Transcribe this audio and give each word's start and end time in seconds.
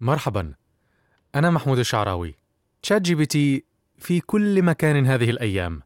مرحبا. 0.00 0.54
أنا 1.34 1.50
محمود 1.50 1.78
الشعراوي. 1.78 2.34
ChatGPT 2.82 3.64
في 3.98 4.20
كل 4.20 4.62
مكان 4.62 5.06
هذه 5.06 5.30
الأيام. 5.30 5.82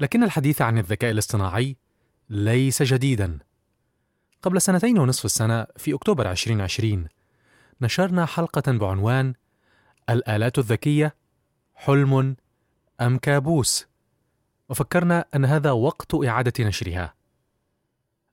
لكن 0.00 0.22
الحديث 0.22 0.62
عن 0.62 0.78
الذكاء 0.78 1.10
الاصطناعي 1.10 1.76
ليس 2.30 2.82
جديدا. 2.82 3.38
قبل 4.42 4.60
سنتين 4.60 4.98
ونصف 4.98 5.24
السنة 5.24 5.66
في 5.76 5.94
أكتوبر 5.94 6.30
2020 6.30 7.08
نشرنا 7.80 8.26
حلقة 8.26 8.72
بعنوان 8.72 9.34
الآلات 10.10 10.58
الذكية 10.58 11.16
حلم 11.74 12.36
أم 13.00 13.18
كابوس؟ 13.18 13.86
وفكرنا 14.68 15.24
أن 15.34 15.44
هذا 15.44 15.70
وقت 15.70 16.14
إعادة 16.14 16.64
نشرها. 16.64 17.14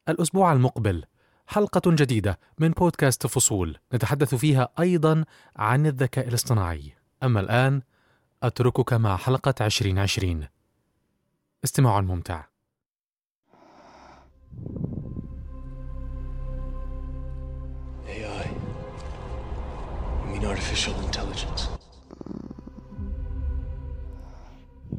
الأسبوع 0.09 0.53
المقبل 0.53 1.05
حلقة 1.53 1.81
جديدة 1.85 2.39
من 2.59 2.71
بودكاست 2.71 3.27
فصول. 3.27 3.77
نتحدث 3.93 4.35
فيها 4.35 4.69
أيضا 4.79 5.25
عن 5.55 5.85
الذكاء 5.85 6.27
الاصطناعي. 6.27 6.93
أما 7.23 7.39
الآن 7.39 7.81
أتركك 8.43 8.93
مع 8.93 9.17
حلقة 9.17 9.53
2020 9.65 10.47
استماع 11.63 12.01
ممتع. 12.01 12.43
AI. 18.05 18.43
I. 18.43 18.47
Mean 20.31 20.45
artificial 20.45 20.95
intelligence. 21.07 21.61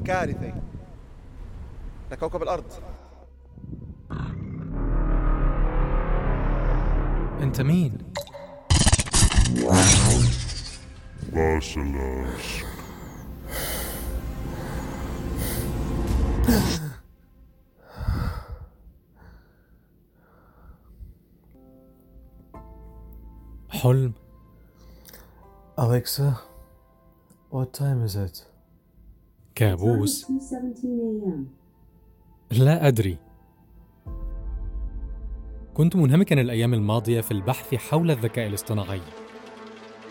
كارثة. 0.04 0.62
لكوكب 2.10 2.42
الأرض. 2.42 2.91
انت 7.52 7.60
مين 7.60 7.98
باسلس 11.32 12.62
حلم. 23.70 24.12
أليكسا 25.78 26.34
What 27.52 27.72
time 27.78 28.08
is 28.08 28.16
it? 28.16 28.46
كابوس. 29.54 30.26
لا 32.50 32.88
أدري. 32.88 33.31
كنت 35.74 35.96
منهمكا 35.96 36.40
الأيام 36.40 36.74
الماضية 36.74 37.20
في 37.20 37.30
البحث 37.30 37.74
حول 37.74 38.10
الذكاء 38.10 38.46
الاصطناعي. 38.46 39.00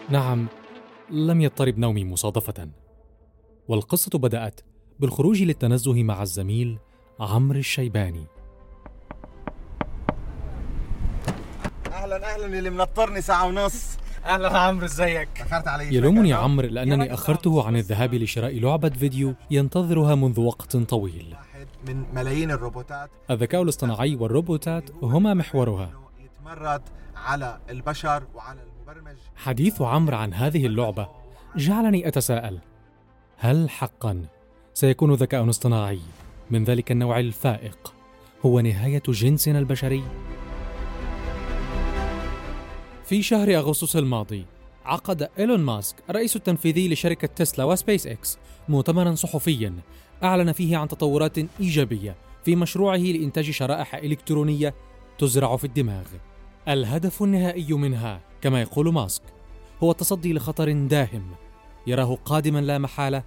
نعم 0.09 0.47
لم 1.09 1.41
يضطرب 1.41 1.77
نومي 1.77 2.05
مصادفة. 2.05 2.69
والقصة 3.67 4.19
بدأت 4.19 4.61
بالخروج 4.99 5.43
للتنزه 5.43 6.03
مع 6.03 6.21
الزميل 6.21 6.77
عمرو 7.19 7.59
الشيباني. 7.59 8.25
أهلا 11.91 12.33
أهلا 12.35 12.45
اللي 12.45 12.69
منطرني 12.69 13.21
ساعة 13.21 13.47
ونص. 13.47 13.97
أهلا 14.25 14.57
عمرو 14.59 14.85
إزيك؟ 14.85 15.29
أخرت 15.41 15.67
علي 15.67 15.95
يلومني. 15.95 16.33
عمرو 16.33 16.67
لأنني 16.67 17.13
أخرته 17.13 17.65
عن 17.67 17.75
الذهاب 17.75 18.13
لشراء 18.13 18.59
لعبة 18.59 18.89
فيديو 18.89 19.33
ينتظرها 19.51 20.15
منذ 20.15 20.39
وقت 20.39 20.77
طويل. 20.77 21.35
من 21.87 22.03
ملايين 22.13 22.51
الروبوتات. 22.51 23.09
الذكاء 23.29 23.61
الاصطناعي 23.61 24.15
والروبوتات 24.15 24.91
هما 25.03 25.33
محورها. 25.33 25.91
يتمرد 26.19 26.81
على 27.15 27.59
البشر 27.69 28.23
وعلى 28.35 28.59
المبرمج. 28.63 29.17
حديث 29.35 29.81
عمرو 29.81 30.17
عن 30.17 30.33
هذه 30.33 30.65
اللعبة 30.65 31.07
جعلني 31.55 32.07
أتساءل. 32.07 32.59
هل 33.37 33.69
حقا 33.69 34.25
سيكون 34.73 35.13
ذكاء 35.13 35.49
اصطناعي 35.49 35.99
من 36.51 36.63
ذلك 36.63 36.91
النوع 36.91 37.19
الفائق 37.19 37.93
هو 38.45 38.59
نهاية 38.59 39.03
جنسنا 39.07 39.59
البشري؟ 39.59 40.03
في 43.05 43.21
شهر 43.21 43.55
أغسطس 43.55 43.95
الماضي 43.95 44.45
عقد 44.85 45.29
إيلون 45.39 45.59
ماسك 45.59 45.95
الرئيس 46.09 46.35
التنفيذي 46.35 46.89
لشركة 46.89 47.27
تسلا 47.27 47.63
وسبيس 47.63 48.07
إكس 48.07 48.37
مؤتمرا 48.69 49.15
صحفيا. 49.15 49.73
أعلن 50.23 50.51
فيه 50.51 50.77
عن 50.77 50.87
تطورات 50.87 51.37
إيجابية 51.59 52.15
في 52.45 52.55
مشروعه 52.55 52.97
لإنتاج 52.97 53.51
شرائح 53.51 53.95
إلكترونية 53.95 54.73
تزرع 55.17 55.57
في 55.57 55.63
الدماغ. 55.63 56.05
الهدف 56.67 57.23
النهائي 57.23 57.73
منها 57.73 58.21
كما 58.41 58.61
يقول 58.61 58.93
ماسك 58.93 59.23
هو 59.83 59.91
التصدي 59.91 60.33
لخطر 60.33 60.71
داهم 60.71 61.31
يراه 61.87 62.17
قادما 62.25 62.59
لا 62.59 62.77
محالة 62.77 63.23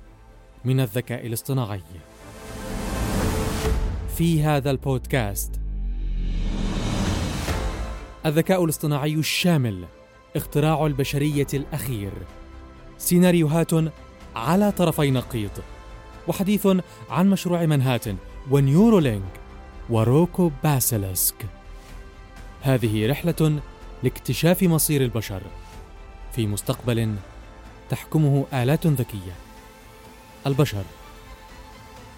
من 0.65 0.81
الذكاء 0.81 1.27
الاصطناعي. 1.27 1.83
في 4.17 4.43
هذا 4.43 4.71
البودكاست 4.71 5.61
الذكاء 8.27 8.65
الاصطناعي 8.65 9.15
الشامل 9.15 9.85
اختراع 10.37 10.87
البشرية 10.87 11.47
الأخير. 11.55 12.13
سيناريوهات 12.99 13.71
على 14.37 14.73
طرفي 14.73 15.11
نقيض. 15.11 15.51
وحديث 16.29 16.69
عن 17.11 17.31
مشروع 17.31 17.67
منهاتن 17.67 18.17
و 18.51 18.60
Neuralink 18.60 19.41
وروكو 19.91 20.51
باسيلسك 20.63 21.47
هذه 22.63 23.11
رحلة 23.11 23.61
لاكتشاف 24.03 24.63
مصير 24.63 25.03
البشر. 25.03 25.43
في 26.33 26.47
مستقبل 26.47 27.15
تحكمه 27.91 28.47
آلات 28.53 28.87
ذكية. 28.87 29.35
البشر. 30.47 30.85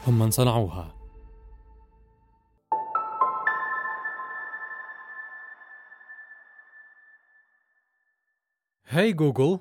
هم 0.06 0.19
من 0.19 0.31
صنعوها. 0.31 0.96
هاي 8.89 9.13
جوجل 9.13 9.59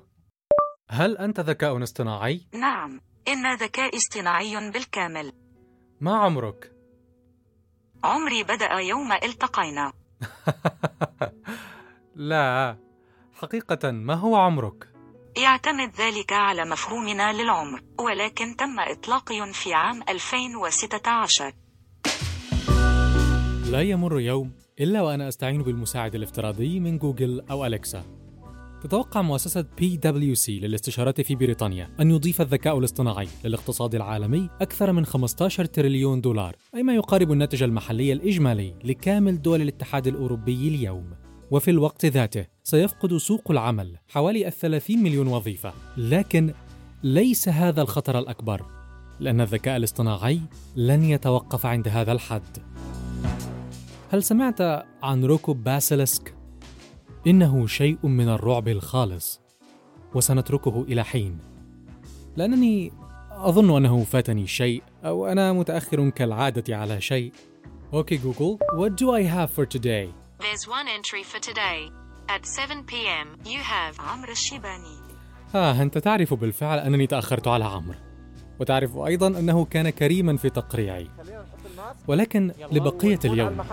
هل 0.88 1.18
أنت 1.18 1.40
ذكاء 1.40 1.82
اصطناعي؟ 1.82 2.40
نعم 2.54 3.00
إن 3.28 3.54
ذكاء 3.56 3.96
اصطناعي 3.96 4.70
بالكامل 4.70 5.32
ما 6.00 6.16
عمرك؟ 6.16 6.72
عمري 8.04 8.42
بدأ 8.42 8.72
يوم 8.72 9.12
التقينا 9.12 9.92
لا 12.30 12.76
حقيقة 13.32 13.90
ما 13.90 14.14
هو 14.14 14.36
عمرك؟ 14.36 14.88
يعتمد 15.36 15.94
ذلك 16.00 16.32
على 16.32 16.64
مفهومنا 16.64 17.32
للعمر 17.32 17.82
ولكن 17.98 18.56
تم 18.56 18.80
إطلاقي 18.80 19.52
في 19.52 19.74
عام 19.74 20.02
2016 20.08 21.52
لا 23.70 23.82
يمر 23.82 24.20
يوم 24.20 24.52
إلا 24.80 25.02
وأنا 25.02 25.28
أستعين 25.28 25.62
بالمساعد 25.62 26.14
الافتراضي 26.14 26.80
من 26.80 26.98
جوجل 26.98 27.42
أو 27.50 27.66
أليكسا. 27.66 28.25
تتوقع 28.82 29.22
مؤسسة 29.22 29.64
PwC 29.80 30.48
للاستشارات 30.48 31.20
في 31.20 31.34
بريطانيا 31.34 31.90
أن 32.00 32.10
يضيف 32.10 32.40
الذكاء 32.40 32.78
الاصطناعي 32.78 33.28
للاقتصاد 33.44 33.94
العالمي 33.94 34.50
أكثر 34.60 34.92
من 34.92 35.06
15 35.06 35.64
تريليون 35.64 36.20
دولار، 36.20 36.56
أي 36.74 36.82
ما 36.82 36.94
يقارب 36.94 37.32
الناتج 37.32 37.62
المحلي 37.62 38.12
الإجمالي 38.12 38.74
لكامل 38.84 39.42
دول 39.42 39.62
الاتحاد 39.62 40.06
الأوروبي 40.06 40.68
اليوم. 40.68 41.26
وفي 41.50 41.70
الوقت 41.70 42.06
ذاته 42.06 42.46
سيفقد 42.64 43.16
سوق 43.16 43.50
العمل 43.50 43.96
حوالي 44.08 44.46
الثلاثين 44.46 45.02
مليون 45.02 45.26
وظيفة 45.26 45.72
لكن 45.96 46.52
ليس 47.02 47.48
هذا 47.48 47.82
الخطر 47.82 48.18
الأكبر 48.18 48.66
لأن 49.20 49.40
الذكاء 49.40 49.76
الاصطناعي 49.76 50.40
لن 50.76 51.04
يتوقف 51.04 51.66
عند 51.66 51.88
هذا 51.88 52.12
الحد 52.12 52.58
هل 54.10 54.22
سمعت 54.22 54.60
عن 55.02 55.24
روكو 55.24 55.52
باسيلسك؟ 55.52 56.35
إنه 57.26 57.66
شيء 57.66 58.06
من 58.06 58.28
الرعب 58.28 58.68
الخالص 58.68 59.40
وسنتركه 60.14 60.84
إلى 60.88 61.04
حين 61.04 61.38
لأنني 62.36 62.92
أظن 63.30 63.76
أنه 63.76 64.04
فاتني 64.04 64.46
شيء 64.46 64.82
أو 65.04 65.26
أنا 65.26 65.52
متأخر 65.52 66.10
كالعادة 66.10 66.76
على 66.76 67.00
شيء 67.00 67.32
Okay 67.94 68.16
Google 68.16 68.58
What 68.72 68.90
do 68.90 69.10
I 69.10 69.22
have 69.22 69.50
for 69.50 69.66
today? 69.66 70.08
There's 70.40 70.68
one 70.68 70.88
entry 70.88 71.22
for 71.22 71.40
today. 71.40 71.90
At 72.28 72.46
7 72.46 72.84
p.m. 72.84 73.38
you 73.44 73.58
have 73.58 74.00
عمرو 74.00 74.32
الشيباني 74.32 74.96
ها 75.54 75.82
أنت 75.82 75.98
تعرف 75.98 76.34
بالفعل 76.34 76.78
أنني 76.78 77.06
تأخرت 77.06 77.48
على 77.48 77.64
عمرو 77.64 77.94
وتعرف 78.60 78.96
أيضا 78.96 79.26
أنه 79.26 79.64
كان 79.64 79.90
كريما 79.90 80.36
في 80.36 80.50
تقريعي 80.50 81.08
ولكن 82.08 82.52
لبقية 82.72 83.18
اليوم 83.24 83.64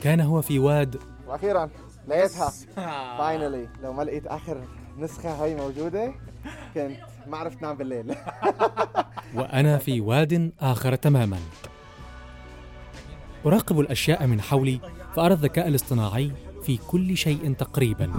كان 0.00 0.20
هو 0.20 0.42
في 0.42 0.58
واد 0.58 0.96
وأخيرا 1.28 1.70
لقيتها. 2.08 2.52
فاينلي 3.18 3.68
لو 3.82 3.92
ما 3.92 4.02
لقيت 4.02 4.26
آخر 4.26 4.60
نسخة 4.98 5.44
هاي 5.44 5.54
موجودة 5.54 6.12
كنت 6.74 6.96
ما 7.26 7.36
عرفت 7.36 7.62
نام 7.62 7.76
بالليل. 7.76 8.14
وأنا 9.36 9.78
في 9.78 10.00
واد 10.00 10.52
آخر 10.60 10.94
تماما. 10.94 11.38
أراقب 13.46 13.80
الأشياء 13.80 14.26
من 14.26 14.40
حولي 14.40 14.80
فأرى 15.16 15.34
الذكاء 15.34 15.68
الاصطناعي 15.68 16.32
في 16.62 16.76
كل 16.76 17.16
شيء 17.16 17.52
تقريبا. 17.52 18.12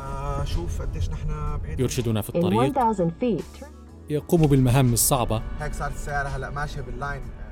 شوف 0.46 0.82
قديش 0.82 1.10
نحن 1.10 1.60
بعيد. 1.64 1.80
يرشدنا 1.80 2.22
في 2.22 2.30
الطريق. 2.30 2.78
1,000 2.78 3.12
feet, 3.22 3.66
يقوم 4.10 4.42
بالمهام 4.42 4.94
الصعبة. 4.94 5.42
هيك 5.60 5.74
صارت 5.74 5.96
السيارة 5.96 6.28
هلأ 6.28 6.50
ماشية 6.50 6.82
بال 6.82 6.95
lane 6.95 7.22
آه، 7.22 7.49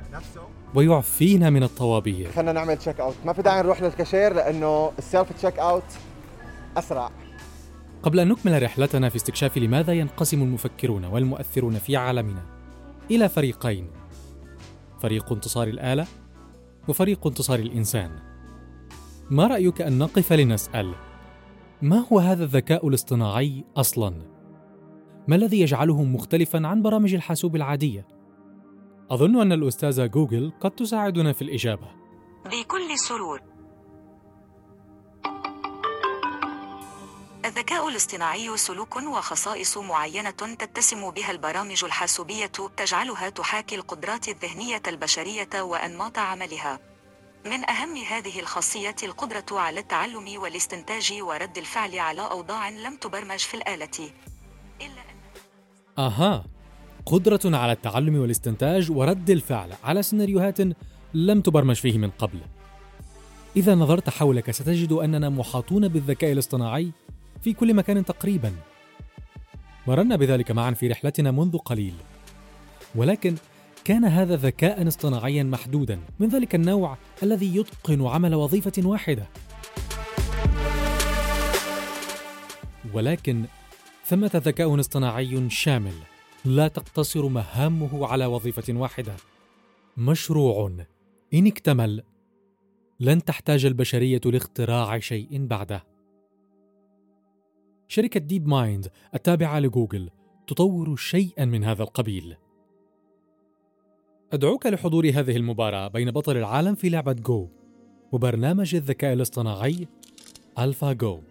ويعفينا 0.76 1.50
من 1.50 1.64
الطوابير. 1.64 2.32
خلينا 2.32 2.52
نعمل 2.52 2.78
check 2.78 3.00
out 3.00 3.16
ما 3.26 3.34
في 3.34 3.42
داعي 3.42 3.62
نروح 3.62 3.82
للكاشير 3.82 4.34
لأنه 4.34 4.92
ال 5.00 5.34
self 5.34 5.60
checkout 5.60 5.84
أسرع. 6.78 7.12
قبل 8.04 8.20
أن 8.20 8.28
نكمل 8.28 8.64
رحلتنا 8.64 9.10
في 9.10 9.16
استكشاف 9.16 9.58
لماذا 9.58 9.94
ينقسم 9.94 10.42
المفكرون 10.42 11.06
والمؤثرون 11.06 11.74
في 11.74 11.96
عالمنا 11.96 12.42
إلى 13.12 13.30
فريقين. 13.30 13.88
فريق 15.02 15.32
انتصار 15.32 15.68
الآلة 15.68 16.08
وفريق 16.88 17.28
انتصار 17.28 17.60
الإنسان. 17.60 18.12
ما 19.30 19.48
رأيك 19.48 19.82
أن 19.82 19.98
نقف 19.98 20.34
لنسأل؟ 20.34 20.94
ما 21.82 22.06
هو 22.12 22.20
هذا 22.20 22.44
الذكاء 22.44 22.88
الاصطناعي 22.88 23.64
أصلاً؟ 23.78 24.14
ما 25.28 25.36
الذي 25.36 25.62
يجعله 25.62 26.04
مختلفاً 26.04 26.68
عن 26.68 26.82
برامج 26.82 27.14
الحاسوب 27.14 27.56
العادية؟ 27.56 28.17
أظن 29.12 29.42
أن 29.42 29.52
الأستاذة 29.52 30.06
جوجل 30.06 30.52
قد 30.62 30.72
تساعدنا 30.72 31.34
في 31.34 31.42
الإجابة 31.42 31.88
بكل 32.46 33.00
سرور 33.00 33.42
الذكاء 37.46 37.88
الاصطناعي 37.88 38.58
سلوك 38.58 38.96
وخصائص 38.96 39.78
معينة 39.78 40.30
تتسم 40.30 41.12
بها 41.12 41.32
البرامج 41.32 41.84
الحاسوبية 41.84 42.52
تجعلها 42.78 43.30
تحاكي 43.30 43.76
القدرات 43.76 44.28
الذهنية 44.28 44.82
البشرية 44.88 45.62
وأنماط 45.62 46.18
عملها. 46.18 46.80
من 47.46 47.70
أهم 47.70 47.98
هذه 47.98 48.40
الخاصية 48.40 48.96
القدرة 49.04 49.46
على 49.52 49.80
التعلم 49.80 50.42
والاستنتاج 50.42 51.14
ورد 51.22 51.58
الفعل 51.58 52.00
على 52.00 52.22
أوضاع 52.22 52.70
لم 52.70 52.96
تبرمج 52.96 53.40
في 53.40 53.54
الآلة. 53.54 54.12
إلا 54.82 55.02
أن 55.02 55.18
أها 55.98 56.46
قدرة 57.08 57.40
على 57.46 57.72
التعلم 57.72 58.16
والاستنتاج 58.16 58.92
ورد 58.92 59.30
الفعل 59.30 59.70
على 59.84 60.04
سيناريوهات 60.04 60.58
لم 61.14 61.42
تبرمج 61.42 61.76
فيه 61.76 61.98
من 61.98 62.10
قبل. 62.10 62.40
إذا 63.56 63.76
نظرت 63.76 64.10
حولك 64.10 64.52
ستجد 64.52 64.92
أننا 64.92 65.30
محاطون 65.30 65.88
بالذكاء 65.88 66.32
الاصطناعي 66.32 66.92
في 67.42 67.54
كل 67.54 67.74
مكان 67.74 68.06
تقريبا. 68.06 68.52
مررنا 69.88 70.16
بذلك 70.16 70.52
معا 70.52 70.72
في 70.72 70.88
رحلتنا 70.88 71.32
منذ 71.32 71.58
قليل. 71.58 71.94
ولكن 72.96 73.36
كان 73.86 74.06
هذا 74.06 74.36
ذكاء 74.36 74.88
اصطناعيا 74.88 75.44
محدودا 75.44 76.00
من 76.20 76.28
ذلك 76.28 76.56
النوع 76.56 76.98
الذي 77.24 77.56
يتقن 77.56 78.08
عمل 78.08 78.36
وظيفة 78.36 78.74
واحدة. 78.78 79.26
ولكن 82.94 83.46
ثمة 84.06 84.32
ذكاء 84.36 84.80
اصطناعي 84.80 85.50
شامل 85.50 85.94
لا 86.48 86.68
تقتصر 86.68 87.28
مهامه 87.28 88.08
على 88.08 88.26
وظيفة 88.26 88.74
واحدة. 88.74 89.16
مشروع 89.98 90.72
إن 91.34 91.48
اكتمل 91.48 92.04
لن 93.00 93.24
تحتاج 93.24 93.66
البشرية 93.66 94.22
لاختراع 94.26 95.00
شيء 95.00 95.48
بعده. 95.48 95.84
شركة 97.88 98.20
DeepMind 98.20 98.88
التابعة 99.16 99.60
لجوجل 99.60 100.10
تطور 100.48 100.96
شيئا 100.96 101.46
من 101.46 101.64
هذا 101.64 101.84
القبيل. 101.84 102.36
أدعوك 104.34 104.66
لحضور 104.66 105.10
هذه 105.10 105.38
المباراة 105.38 105.88
بين 105.88 106.12
بطل 106.12 106.38
العالم 106.38 106.76
في 106.76 106.90
لعبة 106.90 107.14
جو 107.14 107.50
وبرنامج 108.12 108.76
الذكاء 108.76 109.14
الاصطناعي 109.14 109.88
AlphaGo. 110.60 111.22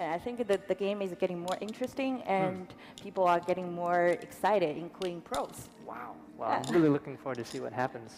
And 0.00 0.08
I 0.16 0.18
think 0.24 0.36
that 0.50 0.62
the 0.72 0.78
game 0.86 1.00
is 1.06 1.12
getting 1.22 1.40
more 1.46 1.58
interesting 1.66 2.12
and 2.38 2.56
people 3.04 3.24
are 3.32 3.42
getting 3.50 3.68
more 3.82 4.04
excited, 4.26 4.72
including 4.86 5.20
pros. 5.30 5.56
Wow. 5.90 6.10
Well, 6.38 6.50
I'm 6.56 6.72
really 6.76 6.92
looking 6.96 7.16
forward 7.22 7.38
to 7.42 7.46
see 7.52 7.60
what 7.64 7.72
happens. 7.72 8.10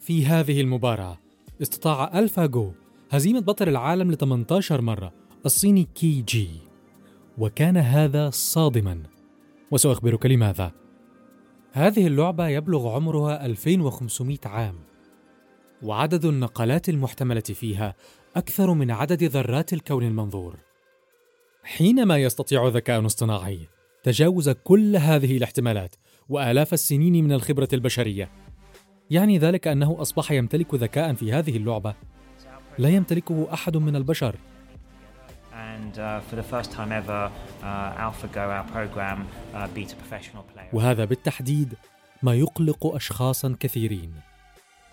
في 0.00 0.26
هذه 0.26 0.60
المباراة 0.60 1.18
استطاع 1.62 2.18
ألفا 2.18 2.46
جو 2.46 2.72
هزيمة 3.10 3.40
بطل 3.40 3.68
العالم 3.68 4.10
ل 4.10 4.16
18 4.16 4.80
مرة 4.80 5.12
الصيني 5.46 5.88
كي 5.94 6.22
جي. 6.22 6.48
وكان 7.38 7.76
هذا 7.76 8.30
صادما. 8.30 9.02
وسأخبرك 9.70 10.26
لماذا. 10.26 10.72
هذه 11.72 12.06
اللعبة 12.06 12.48
يبلغ 12.48 12.94
عمرها 12.94 13.46
2500 13.46 14.38
عام. 14.44 14.74
وعدد 15.82 16.24
النقلات 16.24 16.88
المحتملة 16.88 17.40
فيها 17.40 17.94
أكثر 18.36 18.74
من 18.74 18.90
عدد 18.90 19.24
ذرات 19.24 19.72
الكون 19.72 20.02
المنظور. 20.02 20.65
حينما 21.66 22.18
يستطيع 22.18 22.68
ذكاء 22.68 23.06
اصطناعي 23.06 23.68
تجاوز 24.02 24.48
كل 24.48 24.96
هذه 24.96 25.36
الاحتمالات 25.36 25.94
وآلاف 26.28 26.72
السنين 26.72 27.24
من 27.24 27.32
الخبرة 27.32 27.68
البشرية 27.72 28.30
يعني 29.10 29.38
ذلك 29.38 29.68
أنه 29.68 29.96
أصبح 30.00 30.32
يمتلك 30.32 30.74
ذكاء 30.74 31.14
في 31.14 31.32
هذه 31.32 31.56
اللعبة 31.56 31.94
لا 32.78 32.88
يمتلكه 32.88 33.48
أحد 33.52 33.76
من 33.76 33.96
البشر 33.96 34.34
uh, 34.34 35.56
uh, 35.96 36.22
uh. 37.62 37.92
وهذا 40.72 41.04
بالتحديد 41.04 41.74
ما 42.22 42.34
يقلق 42.34 42.86
أشخاصا 42.86 43.56
كثيرين 43.60 44.12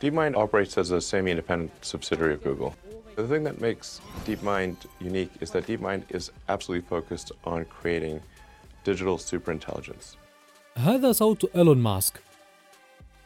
DeepMind 0.01 0.35
operates 0.35 0.77
as 0.77 0.91
a 0.91 0.99
semi-independent 0.99 1.71
subsidiary 1.81 2.33
of 2.33 2.43
Google. 2.43 2.73
The 3.15 3.27
thing 3.27 3.44
that 3.44 3.57
makes 3.62 4.01
DeepMind 4.27 4.77
unique 5.00 5.33
is 5.44 5.51
that 5.51 5.63
DeepMind 5.68 6.04
is 6.18 6.31
absolutely 6.54 6.86
focused 6.94 7.30
on 7.45 7.65
creating 7.65 8.19
digital 8.83 9.18
superintelligence. 9.18 10.18
هذا 10.75 11.12
صوت 11.12 11.56
إيلون 11.56 11.77
ماسك. 11.77 12.24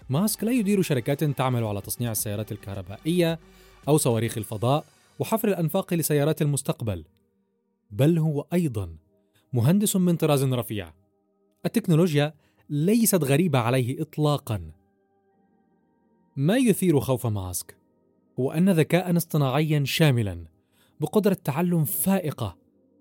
ماسك 0.09 0.43
لا 0.43 0.51
يدير 0.51 0.81
شركات 0.81 1.23
تعمل 1.23 1.63
على 1.63 1.81
تصنيع 1.81 2.11
السيارات 2.11 2.51
الكهربائية 2.51 3.39
أو 3.87 3.97
صواريخ 3.97 4.37
الفضاء 4.37 4.85
وحفر 5.19 5.47
الأنفاق 5.47 5.93
لسيارات 5.93 6.41
المستقبل. 6.41 7.05
بل 7.91 8.17
هو 8.19 8.45
أيضا 8.53 8.95
مهندس 9.53 9.95
من 9.95 10.15
طراز 10.15 10.43
رفيع. 10.43 10.93
التكنولوجيا 11.65 12.33
ليست 12.69 13.23
غريبة 13.23 13.59
عليه 13.59 14.01
إطلاقا. 14.01 14.71
ما 16.35 16.57
يثير 16.57 16.99
خوف 16.99 17.27
ماسك؟ 17.27 17.75
هو 18.39 18.51
أن 18.51 18.69
ذكاء 18.69 19.17
اصطناعيا 19.17 19.83
شاملا 19.85 20.45
بقدرة 20.99 21.37
تعلم 21.43 21.85
فائقة 21.85 22.57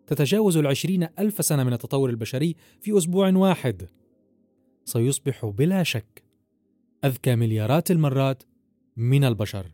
تتجاوز 0.06 0.56
العشرين 0.56 1.08
ألف 1.18 1.44
سنة 1.44 1.64
من 1.64 1.72
التطور 1.72 2.10
البشري 2.10 2.56
في 2.80 2.98
أسبوع 2.98 3.28
واحد 3.28 3.88
سيصبح 4.84 5.46
بلا 5.46 5.82
شك 5.82 6.22
أذكى 7.04 7.36
مليارات 7.36 7.90
المرات 7.90 8.42
من 8.96 9.24
البشر 9.24 9.66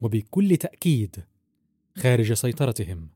وبكل 0.00 0.56
تأكيد 0.56 1.24
خارج 1.96 2.32
سيطرتهم 2.32 3.08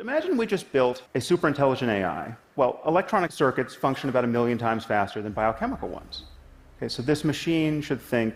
imagine 0.00 0.36
we 0.36 0.46
just 0.46 0.70
built 0.72 1.02
a 1.14 1.20
super 1.20 1.48
intelligent 1.48 1.90
AI. 1.90 2.34
Well, 2.56 2.72
electronic 2.86 3.32
circuits 3.32 3.74
function 3.74 4.10
about 4.10 4.24
a 4.24 4.26
million 4.26 4.58
times 4.58 4.84
faster 4.84 5.22
than 5.22 5.32
biochemical 5.32 5.88
ones. 5.88 6.24
Okay, 6.76 6.88
so 6.88 7.02
this 7.02 7.24
machine 7.24 7.80
should 7.80 8.00
think 8.00 8.34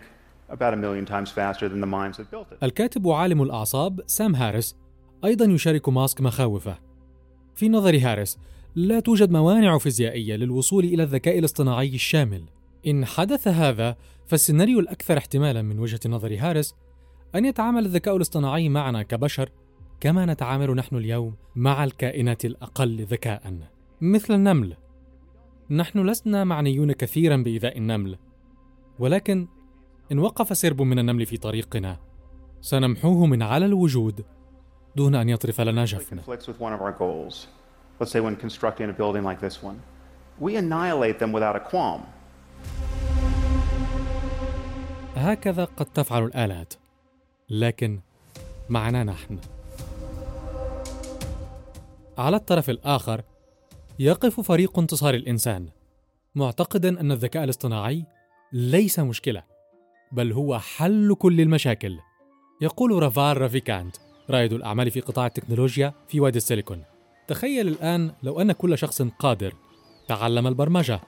الكاتب 2.62 3.06
وعالم 3.06 3.42
الأعصاب 3.42 4.00
سام 4.06 4.36
هاريس 4.36 4.76
أيضا 5.24 5.44
يشارك 5.44 5.88
ماسك 5.88 6.20
مخاوفه. 6.20 6.78
في 7.54 7.68
نظر 7.68 7.98
هاريس 8.02 8.38
لا 8.74 9.00
توجد 9.00 9.30
موانع 9.30 9.78
فيزيائية 9.78 10.36
للوصول 10.36 10.84
إلى 10.84 11.02
الذكاء 11.02 11.38
الاصطناعي 11.38 11.94
الشامل. 11.94 12.44
إن 12.86 13.04
حدث 13.04 13.48
هذا 13.48 13.96
فالسيناريو 14.26 14.80
الأكثر 14.80 15.18
احتمالا 15.18 15.62
من 15.62 15.78
وجهة 15.78 16.00
نظر 16.06 16.36
هاريس 16.38 16.74
أن 17.34 17.44
يتعامل 17.44 17.84
الذكاء 17.84 18.16
الاصطناعي 18.16 18.68
معنا 18.68 19.02
كبشر 19.02 19.50
كما 20.00 20.26
نتعامل 20.26 20.74
نحن 20.74 20.96
اليوم 20.96 21.34
مع 21.56 21.84
الكائنات 21.84 22.44
الأقل 22.44 23.04
ذكاء. 23.04 23.54
مثل 24.00 24.34
النمل. 24.34 24.76
نحن 25.70 26.06
لسنا 26.06 26.44
معنيون 26.44 26.92
كثيرا 26.92 27.36
بإيذاء 27.36 27.78
النمل. 27.78 28.18
ولكن 28.98 29.48
إن 30.12 30.18
وقف 30.18 30.56
سرب 30.56 30.82
من 30.82 30.98
النمل 30.98 31.26
في 31.26 31.36
طريقنا 31.36 31.96
سنمحوه 32.60 33.26
من 33.26 33.42
على 33.42 33.66
الوجود 33.66 34.24
دون 34.96 35.14
أن 35.14 35.28
يطرف 35.28 35.60
لنا 35.60 35.86
It 35.86 35.88
جفن 35.88 36.20
conflicts 36.20 36.46
with 36.46 36.60
one 36.60 36.72
of 36.72 36.82
our 36.82 36.92
goals. 36.92 37.46
Let's 38.00 38.12
say 38.12 38.20
when 38.20 38.36
constructing 38.36 38.90
a 38.90 38.92
building 38.92 39.24
like 39.24 39.40
this 39.40 39.62
one. 39.62 39.78
We 40.40 40.56
annihilate 40.56 41.18
them 41.18 41.32
without 41.32 41.56
a 41.56 41.70
qualm. 41.70 42.00
هكذا 45.16 45.64
قد 45.64 45.86
تفعل 45.86 46.24
الآلات 46.24 46.74
لكن 47.50 48.00
معنا 48.68 49.04
نحن 49.04 49.38
على 52.18 52.36
الطرف 52.36 52.70
الآخر 52.70 53.22
يقف 53.98 54.40
فريق 54.40 54.78
انتصار 54.78 55.14
الإنسان 55.14 55.68
معتقدا 56.34 57.00
أن 57.00 57.12
الذكاء 57.12 57.44
الاصطناعي 57.44 58.04
ليس 58.52 58.98
مشكلة 58.98 59.49
بل 60.12 60.32
هو 60.32 60.58
حل 60.58 61.14
كل 61.18 61.40
المشاكل. 61.40 61.98
يقول 62.60 63.02
رافال 63.02 63.40
رافيكانت 63.40 63.96
رائد 64.30 64.52
الأعمال 64.52 64.90
في 64.90 65.00
قطاع 65.00 65.26
التكنولوجيا 65.26 65.94
في 66.08 66.20
وادي 66.20 66.38
السيليكون 66.38 66.82
تخيل 67.28 67.68
الآن 67.68 68.12
لو 68.22 68.40
أن 68.40 68.52
كل 68.52 68.78
شخص 68.78 69.02
قادر 69.02 69.54
تعلم 70.08 70.46
البرمجة 70.46 71.00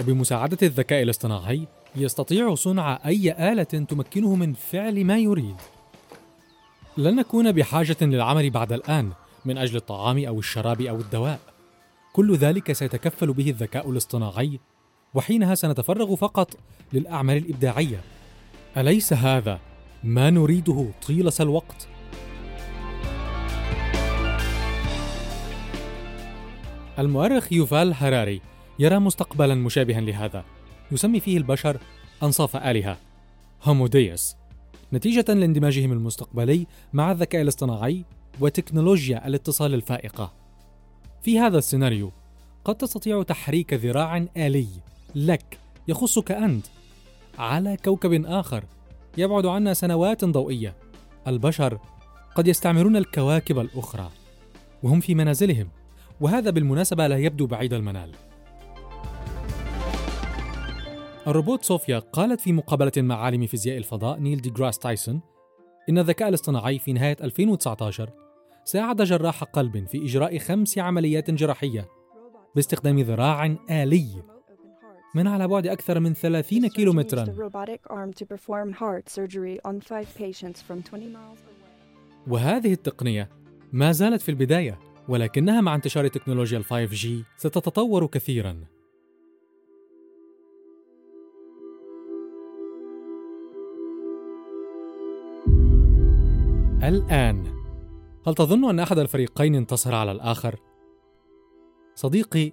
وبمساعدة 0.00 0.58
الذكاء 0.62 1.02
الاصطناعي 1.02 1.66
يستطيع 1.96 2.54
صنع 2.54 3.00
أي 3.06 3.52
آلة 3.52 3.62
تمكنه 3.62 4.34
من 4.34 4.52
فعل 4.52 5.04
ما 5.04 5.18
يريد. 5.18 5.56
لن 6.96 7.16
نكون 7.16 7.52
بحاجة 7.52 7.96
للعمل 8.00 8.50
بعد 8.50 8.72
الآن 8.72 9.12
من 9.44 9.58
أجل 9.58 9.76
الطعام 9.76 10.24
أو 10.24 10.38
الشراب 10.38 10.80
أو 10.80 10.96
الدواء. 10.96 11.40
كل 12.12 12.36
ذلك 12.36 12.72
سيتكفل 12.72 13.32
به 13.32 13.50
الذكاء 13.50 13.90
الاصطناعي 13.90 14.60
وحينها 15.14 15.54
سنتفرغ 15.54 16.14
فقط 16.14 16.56
للأعمال 16.92 17.36
الإبداعية. 17.36 18.00
أليس 18.76 19.12
هذا؟ 19.12 19.60
ما 20.04 20.30
نريده 20.30 20.90
طيلة 21.06 21.32
الوقت؟ 21.40 21.88
المؤرخ 26.98 27.52
يوفال 27.52 27.94
هراري 27.94 28.40
يرى 28.78 28.98
مستقبلا 28.98 29.54
مشابها 29.54 30.00
لهذا. 30.00 30.44
يسمي 30.92 31.20
فيه 31.20 31.36
البشر 31.36 31.80
أنصاف 32.22 32.56
آلهة 32.56 32.98
هوموديوس. 33.62 34.36
نتيجة 34.92 35.34
لاندماجهم 35.34 35.92
المستقبلي 35.92 36.66
مع 36.92 37.12
الذكاء 37.12 37.42
الاصطناعي 37.42 38.04
وتكنولوجيا 38.40 39.26
الاتصال 39.26 39.74
الفائقة. 39.74 40.32
في 41.22 41.38
هذا 41.38 41.58
السيناريو 41.58 42.12
قد 42.64 42.74
تستطيع 42.74 43.22
تحريك 43.22 43.74
ذراع 43.74 44.26
آلي 44.36 44.68
لك 45.14 45.58
يخصك 45.88 46.32
أنت. 46.32 46.66
على 47.38 47.76
كوكب 47.84 48.26
آخر 48.26 48.64
يبعد 49.18 49.46
عنا 49.46 49.74
سنوات 49.74 50.24
ضوئية. 50.24 50.76
البشر 51.26 51.78
قد 52.34 52.48
يستعمرون 52.48 52.96
الكواكب 52.96 53.58
الأخرى 53.58 54.10
وهم 54.82 55.00
في 55.00 55.14
منازلهم 55.14 55.68
وهذا 56.20 56.50
بالمناسبة 56.50 57.06
لا 57.06 57.16
يبدو 57.18 57.46
بعيد 57.46 57.72
المنال. 57.72 58.12
الروبوت 61.26 61.64
صوفيا 61.64 61.98
قالت 61.98 62.40
في 62.40 62.52
مقابلة 62.52 62.92
مع 62.96 63.14
عالم 63.14 63.46
فيزياء 63.46 63.76
الفضاء 63.76 64.18
نيل 64.18 64.40
دي 64.40 64.50
جراس 64.50 64.78
تايسون 64.78 65.20
إن 65.88 65.98
الذكاء 65.98 66.28
الاصطناعي 66.28 66.78
في 66.78 66.92
نهاية 66.92 67.16
2019 67.20 68.10
ساعد 68.64 69.02
جراح 69.02 69.44
قلب 69.44 69.86
في 69.86 70.04
إجراء 70.04 70.38
خمس 70.38 70.78
عمليات 70.78 71.30
جراحية 71.30 71.88
باستخدام 72.54 72.98
ذراع 72.98 73.56
آلي. 73.70 74.35
من 75.16 75.26
على 75.26 75.48
بعد 75.48 75.66
أكثر 75.66 76.00
من 76.00 76.14
30 76.14 76.68
كيلومترا. 76.68 77.24
وهذه 82.28 82.72
التقنية 82.72 83.28
ما 83.72 83.92
زالت 83.92 84.22
في 84.22 84.28
البداية 84.28 84.78
ولكنها 85.08 85.60
مع 85.60 85.74
انتشار 85.74 86.08
تكنولوجيا 86.08 86.58
ال 86.58 86.64
5G 86.64 87.06
ستتطور 87.36 88.06
كثيرا. 88.06 88.64
الآن 96.82 97.46
هل 98.26 98.34
تظن 98.34 98.68
أن 98.68 98.80
أحد 98.80 98.98
الفريقين 98.98 99.54
انتصر 99.54 99.94
على 99.94 100.12
الآخر؟ 100.12 100.56
صديقي 101.94 102.52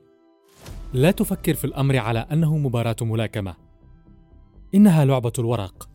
لا 0.93 1.11
تفكر 1.11 1.53
في 1.53 1.65
الأمر 1.65 1.97
على 1.97 2.19
أنه 2.19 2.57
مباراة 2.57 2.95
ملاكمة. 3.01 3.55
إنها 4.75 5.05
لعبة 5.05 5.31
الورق. 5.39 5.89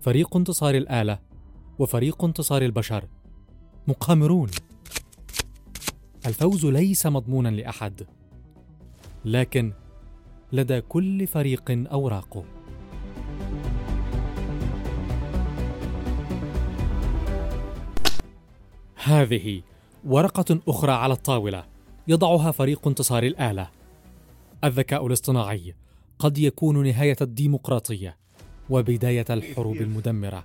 فريق 0.00 0.36
انتصار 0.36 0.74
الآلة 0.74 1.18
وفريق 1.78 2.24
انتصار 2.24 2.62
البشر 2.62 3.08
مقامرون. 3.88 4.50
الفوز 6.26 6.66
ليس 6.66 7.06
مضمونا 7.06 7.48
لأحد 7.48 8.06
لكن 9.24 9.72
لدى 10.52 10.80
كل 10.80 11.26
فريق 11.26 11.88
أوراقه 11.92 12.44
هذه 19.04 19.62
ورقة 20.04 20.60
أخرى 20.68 20.92
على 20.92 21.14
الطاولة. 21.14 21.71
يضعها 22.08 22.50
فريق 22.50 22.88
انتصار 22.88 23.22
الآلة. 23.22 23.70
الذكاء 24.64 25.06
الاصطناعي 25.06 25.74
قد 26.18 26.38
يكون 26.38 26.82
نهاية 26.82 27.16
الديمقراطية 27.20 28.16
وبداية 28.70 29.24
الحروب 29.30 29.76
المدمرة. 29.76 30.44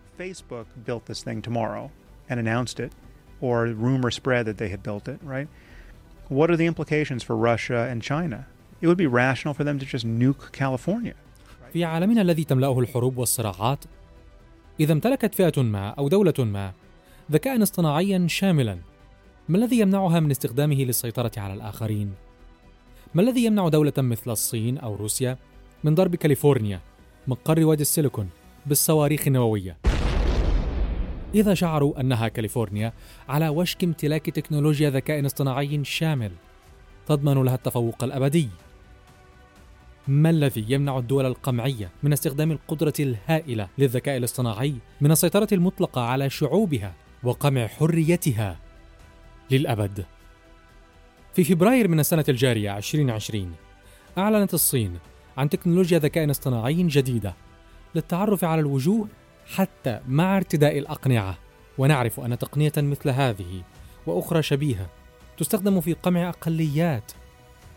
Or 3.39 3.67
rumor 3.67 4.09
spread 4.09 4.45
that 4.47 4.57
they 4.57 4.69
had 4.69 4.81
built 4.81 5.07
it, 5.07 5.19
right? 5.23 5.47
What 6.29 6.49
are 6.49 6.57
the 6.57 6.65
implications 6.65 7.21
for 7.27 7.35
Russia 7.51 7.87
and 7.91 8.01
China? 8.01 8.39
It 8.81 8.87
would 8.87 9.01
be 9.05 9.07
rational 9.07 9.53
for 9.53 9.63
them 9.63 9.77
to 9.79 9.85
just 9.85 10.05
nuke 10.05 10.51
California. 10.51 11.15
في 11.73 11.83
عالمنا 11.83 12.21
الذي 12.21 12.43
تملأه 12.43 12.79
الحروب 12.79 13.17
والصراعات، 13.17 13.85
إذا 14.79 14.93
امتلكت 14.93 15.35
فئة 15.35 15.61
ما 15.61 15.89
أو 15.89 16.07
دولة 16.07 16.33
ما 16.39 16.71
ذكاء 17.31 17.63
اصطناعيا 17.63 18.27
شاملا 18.27 18.77
ما 19.50 19.58
الذي 19.58 19.80
يمنعها 19.80 20.20
من 20.20 20.32
استخدامه 20.32 20.75
للسيطرة 20.75 21.32
على 21.38 21.54
الآخرين؟ 21.54 22.13
ما 23.13 23.22
الذي 23.22 23.46
يمنع 23.46 23.68
دولة 23.68 23.94
مثل 23.98 24.32
الصين 24.32 24.77
أو 24.77 24.96
روسيا 24.96 25.38
من 25.84 25.96
ضرب 25.96 26.16
كاليفورنيا 26.16 26.82
مقر 27.27 27.66
وادي 27.66 27.82
السيليكون 27.82 28.30
بالصواريخ 28.66 29.27
النووية؟ 29.27 29.77
إذا 31.36 31.54
شعروا 31.54 32.00
أنها 32.00 32.27
كاليفورنيا 32.27 32.94
على 33.30 33.50
وشك 33.50 33.84
امتلاك 33.84 34.25
تكنولوجيا 34.25 34.89
ذكاء 34.89 35.25
اصطناعي 35.25 35.84
شامل 35.84 36.32
تضمن 37.08 37.44
لها 37.44 37.56
التفوق 37.56 38.04
الأبدي 38.04 38.50
ما 40.08 40.30
الذي 40.30 40.66
يمنع 40.70 40.98
الدول 40.98 41.25
القمعية 41.25 41.89
من 42.04 42.13
استخدام 42.13 42.51
القدرة 42.51 42.94
الهائلة 43.00 43.68
للذكاء 43.77 44.18
الاصطناعي 44.18 44.75
من 45.01 45.12
السيطرة 45.12 45.48
المطلقة 45.51 46.01
على 46.01 46.30
شعوبها 46.30 46.94
وقمع 47.24 47.68
حريتها 47.68 48.66
للأبد. 49.51 50.06
في 51.34 51.44
فبراير 51.44 51.88
من 51.88 52.00
السنة 52.00 52.25
الجارية 52.30 52.77
2020 52.77 53.56
أعلنت 54.18 54.54
الصين 54.54 55.00
عن 55.38 55.50
تكنولوجيا 55.50 56.00
ذكاء 56.00 56.32
اصطناعي 56.32 56.84
جديدة 56.84 57.34
للتعرف 57.96 58.44
على 58.44 58.62
الوجوه 58.62 59.08
حتى 59.56 60.00
مع 60.08 60.38
ارتداء 60.38 60.77
الأقنعة. 60.77 61.38
ونعرف 61.77 62.20
أن 62.20 62.38
تقنية 62.38 62.72
مثل 62.77 63.10
هذه 63.10 63.63
وأخرى 64.08 64.42
شبيهة 64.42 64.89
تستخدم 65.38 65.82
في 65.82 65.94
قمع 65.94 66.30
أقليات 66.30 67.12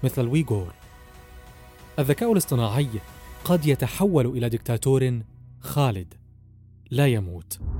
مثل 0.04 0.22
الويغور. 0.22 0.74
الذكاء 1.98 2.32
الاصطناعي 2.32 2.88
قد 3.44 3.66
يتحول 3.66 4.26
إلى 4.26 4.48
دكتاتور 4.48 5.20
خالد. 5.60 6.14
لا 6.90 7.06
يموت. 7.06 7.79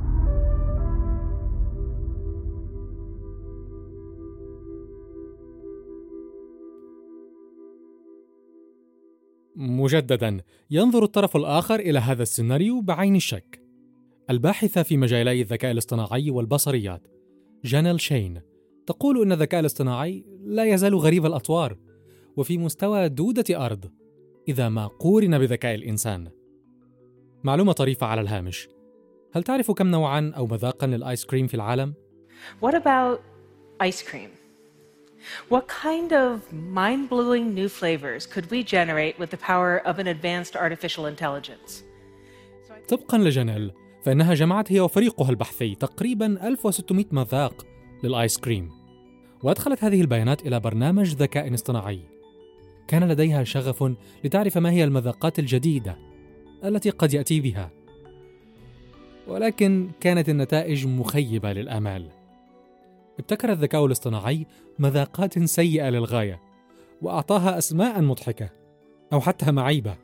مجددا 9.56 10.40
ينظر 10.70 11.02
الطرف 11.02 11.36
الآخر 11.36 11.80
إلى 11.80 11.98
هذا 11.98 12.22
السيناريو 12.22 12.80
بعين 12.80 13.16
الشك 13.16 13.62
الباحثة 14.30 14.82
في 14.82 14.96
مجالي 14.96 15.40
الذكاء 15.40 15.70
الاصطناعي 15.70 16.30
والبصريات 16.30 17.06
جانيل 17.64 18.00
شين 18.00 18.40
تقول 18.86 19.22
أن 19.22 19.32
الذكاء 19.32 19.60
الاصطناعي 19.60 20.24
لا 20.44 20.64
يزال 20.64 20.94
غريب 20.94 21.26
الأطوار 21.26 21.78
وفي 22.36 22.58
مستوى 22.58 23.08
دودة 23.08 23.66
أرض 23.66 23.90
إذا 24.48 24.68
ما 24.68 24.86
قورن 24.86 25.38
بذكاء 25.38 25.74
الإنسان 25.74 26.28
معلومة 27.44 27.72
طريفة 27.72 28.06
على 28.06 28.20
الهامش 28.20 28.68
هل 29.32 29.42
تعرف 29.42 29.70
كم 29.70 29.86
نوعا 29.86 30.32
أو 30.36 30.46
مذاقا 30.46 30.86
للآيس 30.86 31.24
كريم 31.24 31.46
في 31.46 31.54
العالم؟ 31.54 31.94
What 32.64 32.74
about 32.74 33.20
ice 33.82 34.02
cream? 34.02 34.39
What 35.48 35.64
kind 35.84 36.12
of 36.12 36.52
mind 36.52 37.08
blowing 37.08 37.54
new 37.54 37.68
flavors 37.68 38.26
could 38.26 38.46
we 38.50 38.62
generate 38.62 39.18
with 39.18 39.30
the 39.30 39.40
power 39.50 39.72
of 39.90 39.98
an 39.98 40.06
advanced 40.06 40.56
artificial 40.56 41.06
intelligence? 41.06 41.84
طبقا 42.88 43.18
لجانيل 43.18 43.72
فإنها 44.02 44.34
جمعت 44.34 44.72
هي 44.72 44.80
وفريقها 44.80 45.30
البحثي 45.30 45.74
تقريبا 45.74 46.48
1600 46.48 47.04
مذاق 47.12 47.66
للآيس 48.04 48.38
كريم. 48.38 48.70
وأدخلت 49.42 49.84
هذه 49.84 50.00
البيانات 50.00 50.46
إلى 50.46 50.60
برنامج 50.60 51.14
ذكاء 51.14 51.54
اصطناعي. 51.54 52.00
كان 52.88 53.08
لديها 53.08 53.44
شغف 53.44 53.94
لتعرف 54.24 54.58
ما 54.58 54.70
هي 54.70 54.84
المذاقات 54.84 55.38
الجديدة 55.38 55.98
التي 56.64 56.90
قد 56.90 57.14
يأتي 57.14 57.40
بها. 57.40 57.70
ولكن 59.26 59.90
كانت 60.00 60.28
النتائج 60.28 60.86
مخيبة 60.86 61.52
للآمال. 61.52 62.19
ابتكر 63.20 63.52
الذكاء 63.52 63.86
الاصطناعي 63.86 64.46
مذاقات 64.78 65.38
سيئة 65.38 65.90
للغاية 65.90 66.40
وأعطاها 67.02 67.58
أسماء 67.58 68.00
مضحكة 68.00 68.50
أو 69.12 69.20
حتى 69.20 69.52
معيبة. 69.52 69.96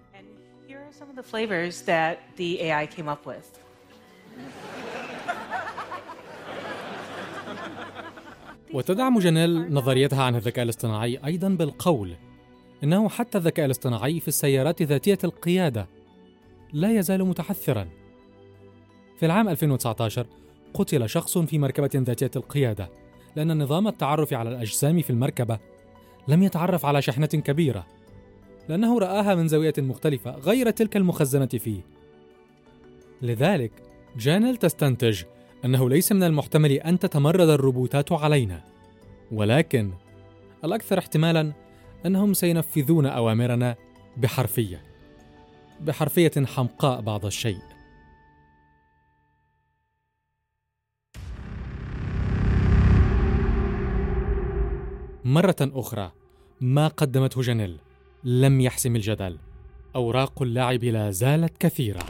وتدعم 8.75 9.19
جانيل 9.19 9.73
نظريتها 9.75 10.23
عن 10.23 10.37
الذكاء 10.37 10.65
الاصطناعي 10.65 11.19
أيضا 11.25 11.49
بالقول 11.49 12.17
إنه 12.85 13.09
حتى 13.09 13.39
الذكاء 13.39 13.67
الاصطناعي 13.67 14.21
في 14.21 14.29
السيارات 14.29 14.83
ذاتية 14.83 15.19
القيادة 15.25 15.89
لا 16.73 16.99
يزال 16.99 17.25
متحثرا. 17.25 17.89
في 19.19 19.27
العام 19.27 19.49
2019 19.49 20.27
قتل 20.75 21.09
شخص 21.09 21.39
في 21.39 21.59
مركبة 21.59 21.91
ذاتية 21.95 22.31
القيادة. 22.37 23.06
لأن 23.37 23.63
نظام 23.63 23.89
التعرف 23.89 24.33
على 24.33 24.51
الأجسام 24.51 25.01
في 25.03 25.11
المركبة 25.11 25.59
لم 26.29 26.43
يتعرف 26.43 26.87
على 26.87 27.03
شحنة 27.03 27.27
كبيرة 27.27 27.87
لأنه 28.69 28.99
رآها 28.99 29.35
من 29.35 29.49
زاوية 29.49 29.75
مختلفة 29.79 30.31
غير 30.31 30.71
تلك 30.71 30.97
المخزنة 30.97 31.47
فيه. 31.47 31.81
لذلك 33.23 33.73
جانيل 34.17 34.57
تستنتج 34.57 35.23
أنه 35.65 35.89
ليس 35.89 36.13
من 36.13 36.23
المحتمل 36.23 36.73
أن 36.73 36.99
تتمرد 36.99 37.49
الروبوتات 37.49 38.13
علينا 38.13 38.65
ولكن 39.33 39.93
الأكثر 40.65 40.99
احتمالا 40.99 41.53
أنهم 42.07 42.35
سينفذون 42.35 43.07
أوامرنا 43.07 43.77
بحرفية 44.17 44.83
بحرفية 45.81 46.33
حمقاء 46.47 47.01
بعض 47.01 47.27
الشيء. 47.27 47.76
مرة 55.27 55.57
أخرى 55.61 56.13
ما 56.61 56.89
قدمته 56.89 57.41
جانيل 57.41 57.77
لم 58.25 58.61
يحسم 58.61 58.97
الجدل. 58.97 59.39
أوراق 59.97 60.43
اللاعب 60.43 60.85
لا 60.85 61.11
زالت 61.11 61.59
كثيرة. 61.59 62.01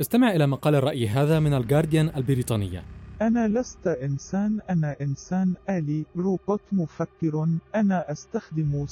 استمع 0.00 0.30
إلى 0.30 0.46
مقال 0.46 0.74
الرأي 0.74 1.08
هذا 1.08 1.40
من 1.40 1.54
الجارديان 1.54 2.10
البريطانية. 2.16 2.84
أنا 3.22 3.48
لست 3.48 3.86
إنسان 3.86 4.60
أنا 4.70 4.96
إنسان 5.00 5.54
آلي 5.70 6.04
روبوت 6.16 6.60
مفكر 6.72 7.48
أنا 7.74 8.12
أستخدم 8.12 8.86
0.12% 8.86 8.90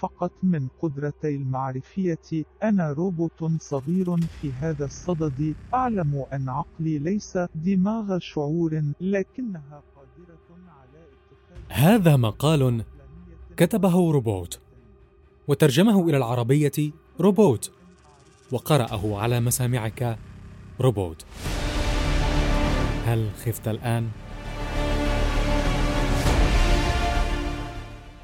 فقط 0.00 0.32
من 0.42 0.68
قدرتي 0.82 1.36
المعرفية 1.36 2.44
أنا 2.62 2.92
روبوت 2.92 3.44
صغير 3.58 4.16
في 4.16 4.52
هذا 4.52 4.84
الصدد 4.84 5.54
أعلم 5.74 6.24
أن 6.32 6.48
عقلي 6.48 6.98
ليس 6.98 7.38
دماغ 7.54 8.18
شعور 8.18 8.82
لكنها 9.00 9.82
قادرة 9.96 10.38
على 10.68 11.06
هذا 11.68 12.16
مقال 12.16 12.84
كتبه 13.56 14.12
روبوت 14.12 14.60
وترجمه 15.48 16.08
إلى 16.08 16.16
العربية 16.16 16.92
روبوت 17.20 17.72
وقرأه 18.52 19.18
على 19.18 19.40
مسامعك. 19.40 20.18
روبوت. 20.80 21.24
هل 23.06 23.28
خفت 23.46 23.68
الآن؟ 23.68 24.08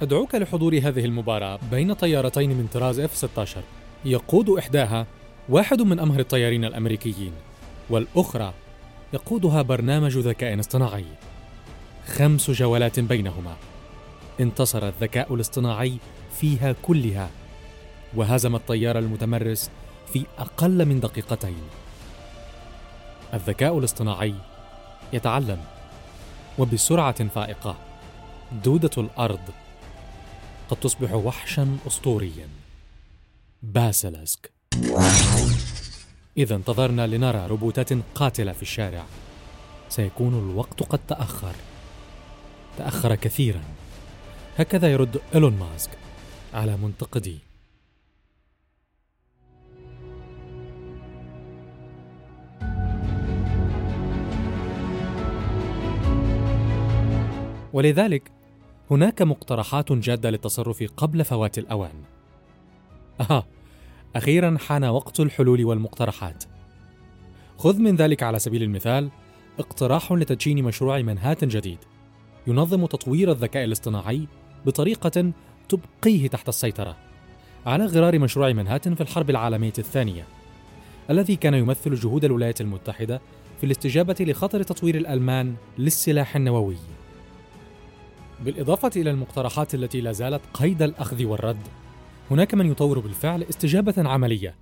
أدعوك 0.02 0.34
لحضور 0.34 0.74
هذه 0.74 1.04
المباراة 1.04 1.58
بين 1.70 1.92
طيارتين 1.92 2.50
من 2.50 2.66
طراز 2.72 3.00
F-16. 3.00 3.48
يقود 4.04 4.50
إحداها 4.50 5.06
واحد 5.48 5.82
من 5.82 6.00
أمهر 6.00 6.20
الطيارين 6.20 6.64
الأمريكيين 6.64 7.32
والأخرى 7.90 8.52
يقودها 9.12 9.62
برنامج 9.62 10.18
ذكاء 10.18 10.60
اصطناعي. 10.60 11.04
خمس 12.06 12.50
جولات 12.50 13.00
بينهما. 13.00 13.56
انتصر 14.40 14.88
الذكاء 14.88 15.34
الاصطناعي 15.34 15.96
فيها 16.40 16.74
كلها 16.82 17.30
وهزم 18.16 18.54
الطيار 18.54 18.98
المتمرس 18.98 19.70
في 20.12 20.24
أقل 20.38 20.86
من 20.86 21.00
دقيقتين. 21.00 21.62
الذكاء 23.34 23.78
الاصطناعي 23.78 24.34
يتعلم 25.12 25.64
وبسرعة 26.58 27.28
فائقة 27.28 27.76
دودة 28.64 28.90
الأرض 28.98 29.40
قد 30.70 30.76
تصبح 30.76 31.12
وحشا 31.12 31.76
أسطوريا. 31.86 32.48
باسلسك 33.62 34.50
إذا 36.36 36.54
انتظرنا 36.54 37.06
لنرى 37.06 37.46
روبوتات 37.46 37.92
قاتلة 38.14 38.52
في 38.52 38.62
الشارع. 38.62 39.04
سيكون 39.88 40.50
الوقت 40.50 40.82
قد 40.82 41.00
تأخر. 41.08 41.54
تأخر 42.78 43.14
كثيرا. 43.14 43.62
هكذا 44.56 44.92
يرد 44.92 45.20
إيلون 45.34 45.58
ماسك 45.58 45.90
على 46.54 46.76
منتقديه 46.76 47.47
ولذلك 57.78 58.30
هناك 58.90 59.22
مقترحات 59.22 59.92
جادة 59.92 60.30
للتصرف 60.30 60.84
قبل 60.96 61.24
فوات 61.24 61.58
الأوان. 61.58 62.02
أها، 63.20 63.46
أخيرا 64.16 64.56
حان 64.58 64.84
وقت 64.84 65.20
الحلول 65.20 65.64
والمقترحات. 65.64 66.44
خذ 67.58 67.78
من 67.78 67.96
ذلك 67.96 68.22
على 68.22 68.38
سبيل 68.38 68.62
المثال 68.62 69.10
اقتراح 69.58 70.12
لتدشين 70.12 70.64
مشروع 70.64 71.02
منهاتن 71.02 71.48
جديد 71.48 71.78
ينظم 72.46 72.86
تطوير 72.86 73.30
الذكاء 73.30 73.64
الاصطناعي 73.64 74.26
بطريقة 74.66 75.32
تبقيه 75.68 76.28
تحت 76.28 76.48
السيطرة 76.48 76.96
على 77.66 77.84
غرار 77.84 78.18
مشروع 78.18 78.52
منهاتن 78.52 78.94
في 78.94 79.00
الحرب 79.00 79.30
العالمية 79.30 79.72
الثانية 79.78 80.24
الذي 81.10 81.36
كان 81.36 81.54
يمثل 81.54 81.94
جهود 81.94 82.24
الولايات 82.24 82.60
المتحدة 82.60 83.20
في 83.60 83.66
الاستجابة 83.66 84.16
لخطر 84.20 84.62
تطوير 84.62 84.94
الألمان 84.94 85.54
للسلاح 85.78 86.36
النووي 86.36 86.97
بالإضافة 88.44 88.90
إلى 88.96 89.10
المقترحات 89.10 89.74
التي 89.74 90.00
لا 90.00 90.12
زالت 90.12 90.40
قيد 90.54 90.82
الأخذ 90.82 91.24
والرد 91.24 91.68
هناك 92.30 92.54
من 92.54 92.70
يطور 92.70 92.98
بالفعل 92.98 93.42
استجابة 93.42 94.08
عملية 94.08 94.54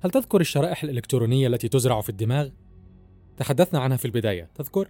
هل 0.00 0.10
تذكر 0.10 0.40
الشرائح 0.40 0.82
الإلكترونية 0.82 1.46
التي 1.46 1.68
تزرع 1.68 2.00
في 2.00 2.08
الدماغ؟ 2.08 2.48
تحدثنا 3.36 3.80
عنها 3.80 3.96
في 3.96 4.04
البداية 4.04 4.50
تذكر؟ 4.54 4.88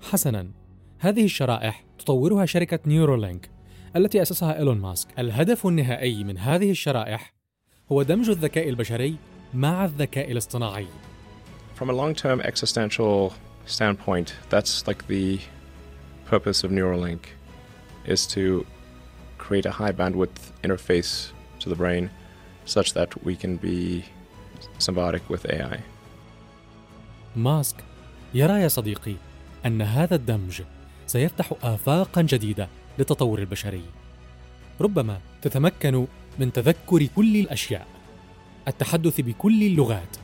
حسنا 0.00 0.50
هذه 0.98 1.24
الشرائح 1.24 1.84
تطورها 1.98 2.46
شركة 2.46 2.78
نيورولينك 2.86 3.50
التي 3.96 4.22
أسسها 4.22 4.58
إيلون 4.58 4.78
ماسك 4.78 5.08
الهدف 5.18 5.66
النهائي 5.66 6.24
من 6.24 6.38
هذه 6.38 6.70
الشرائح 6.70 7.34
هو 7.92 8.02
دمج 8.02 8.30
الذكاء 8.30 8.68
البشري 8.68 9.16
مع 9.54 9.84
الذكاء 9.84 10.32
الاصطناعي 10.32 10.86
From 11.80 11.90
a 11.90 11.92
long-term 11.92 12.40
existential 12.40 13.32
standpoint, 13.66 14.34
that's 14.48 14.86
like 14.86 15.06
the 15.08 15.40
purpose 16.32 16.64
of 16.64 16.70
Neuralink 16.70 17.22
is 18.14 18.26
to 18.34 18.66
create 19.38 19.66
a 19.66 19.74
high 19.80 19.92
bandwidth 19.92 20.40
interface 20.64 21.12
to 21.60 21.68
the 21.68 21.78
brain 21.82 22.10
such 22.74 22.88
that 22.94 23.10
we 23.26 23.34
can 23.42 23.56
be 23.56 24.04
symbiotic 24.78 25.24
with 25.28 25.42
AI. 25.54 25.80
ماسك 27.36 27.76
يرى 28.34 28.62
يا 28.62 28.68
صديقي 28.68 29.14
أن 29.66 29.82
هذا 29.82 30.14
الدمج 30.14 30.62
سيفتح 31.06 31.52
آفاقا 31.62 32.22
جديدة 32.22 32.68
للتطور 32.98 33.38
البشري. 33.38 33.84
ربما 34.80 35.20
تتمكن 35.42 36.06
من 36.38 36.52
تذكر 36.52 37.06
كل 37.16 37.36
الأشياء، 37.36 37.86
التحدث 38.68 39.20
بكل 39.20 39.62
اللغات. 39.62 40.16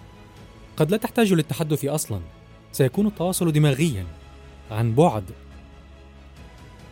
قد 0.77 0.91
لا 0.91 0.97
تحتاج 0.97 1.33
للتحدث 1.33 1.85
أصلا، 1.85 2.21
سيكون 2.73 3.07
التواصل 3.07 3.53
دماغيا 3.53 4.07
عن 4.71 4.95
بعد 4.95 5.25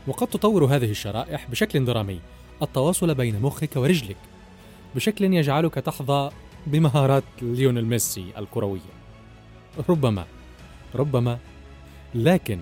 وقد 0.08 0.26
تطور 0.26 0.64
هذه 0.64 0.90
الشرائح 0.90 1.50
بشكل 1.50 1.84
درامي. 1.84 2.20
التواصل 2.62 3.14
بين 3.14 3.40
مخك 3.40 3.76
ورجلك 3.76 4.16
بشكل 4.94 5.34
يجعلك 5.34 5.74
تحظى 5.74 6.30
بمهارات 6.66 7.24
ليونيل 7.42 7.86
ميسي 7.86 8.24
الكروية 8.38 8.80
ربما 9.88 10.26
ربما 10.94 11.38
لكن 12.14 12.60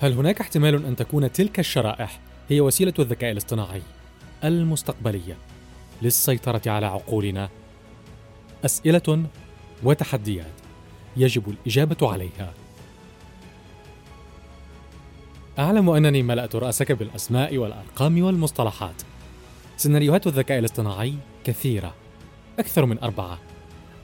هل 0.00 0.12
هناك 0.12 0.40
احتمال 0.40 0.86
أن 0.86 0.96
تكون 0.96 1.32
تلك 1.32 1.58
الشرائح 1.58 2.20
هي 2.48 2.60
وسيلة 2.60 2.94
الذكاء 2.98 3.32
الاصطناعي 3.32 3.82
المستقبلية 4.44 5.36
للسيطرة 6.02 6.62
على 6.66 6.86
عقولنا؟ 6.86 7.48
أسئلة 8.64 9.24
وتحديات 9.82 10.52
يجب 11.16 11.48
الإجابة 11.48 12.12
عليها. 12.12 12.54
أعلم 15.58 15.90
أنني 15.90 16.22
ملأت 16.22 16.56
رأسك 16.56 16.92
بالأسماء 16.92 17.56
والأرقام 17.56 18.22
والمصطلحات. 18.22 19.02
سيناريوهات 19.76 20.26
الذكاء 20.26 20.58
الاصطناعي 20.58 21.14
كثيرة، 21.44 21.94
أكثر 22.58 22.86
من 22.86 22.98
أربعة. 22.98 23.38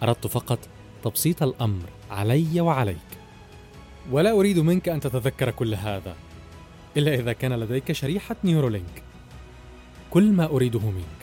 أردت 0.03 0.27
فقط 0.27 0.59
تبسيط 1.05 1.43
الأمر 1.43 1.89
علي 2.11 2.61
وعليك. 2.61 2.97
ولا 4.11 4.33
أريد 4.33 4.59
منك 4.59 4.89
أن 4.89 5.01
تتذكر 5.01 5.51
كل 5.51 5.75
هذا، 5.75 6.17
إلا 6.97 7.15
إذا 7.15 7.33
كان 7.33 7.53
لديك 7.53 7.93
شريحة 7.93 8.37
نيورولينك. 8.45 9.03
كل 10.11 10.33
ما 10.33 10.45
أريده 10.45 10.91
منك 10.91 11.21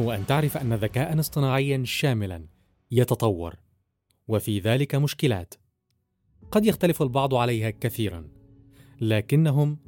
هو 0.00 0.12
أن 0.12 0.26
تعرف 0.26 0.56
أن 0.56 0.74
ذكاء 0.74 1.20
اصطناعيا 1.20 1.82
شاملا 1.84 2.46
يتطور، 2.90 3.54
وفي 4.28 4.60
ذلك 4.60 4.94
مشكلات. 4.94 5.54
قد 6.50 6.66
يختلف 6.66 7.02
البعض 7.02 7.34
عليها 7.34 7.70
كثيرا 7.70 8.35
لكنهم 9.00 9.78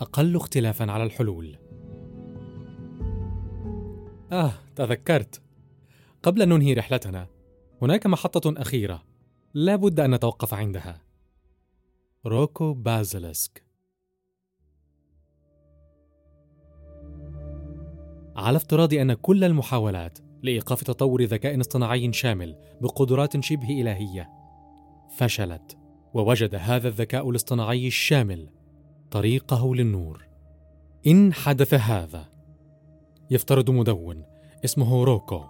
أقل 0.00 0.36
اختلافا 0.36 0.90
على 0.92 1.04
الحلول. 1.04 1.58
آه 4.32 4.52
تذكرت. 4.76 5.42
قبل 6.22 6.42
أن 6.42 6.48
ننهي 6.48 6.74
رحلتنا 6.74 7.26
هناك 7.82 8.06
محطة 8.06 8.54
أخيرة 8.60 9.02
لا 9.54 9.76
بد 9.76 10.00
أن 10.00 10.14
نتوقف 10.14 10.54
عندها. 10.54 11.00
روكو 12.26 12.74
بازلسك. 12.74 13.68
على 18.36 18.56
افتراض 18.56 18.94
أن 18.94 19.12
كل 19.12 19.44
المحاولات 19.44 20.18
لإيقاف 20.42 20.82
تطور 20.82 21.24
ذكاء 21.24 21.60
اصطناعي 21.60 22.12
شامل 22.12 22.56
بقدرات 22.80 23.44
شبه 23.44 23.80
إلهية 23.80 24.30
فشلت 25.16 25.78
ووجد 26.14 26.54
هذا 26.54 26.88
الذكاء 26.88 27.30
الاصطناعي 27.30 27.86
الشامل 27.86 28.57
طريقه 29.10 29.74
للنور. 29.74 30.24
إن 31.06 31.32
حدث 31.32 31.74
هذا. 31.74 32.28
يفترض 33.30 33.70
مدون 33.70 34.24
اسمه 34.64 35.04
روكو 35.04 35.40